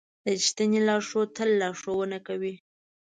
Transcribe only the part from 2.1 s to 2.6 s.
کوي.